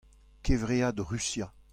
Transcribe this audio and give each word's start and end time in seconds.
Kevread 0.41 0.99
Rusia. 0.99 1.53